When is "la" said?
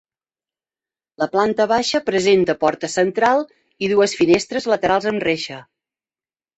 1.23-1.27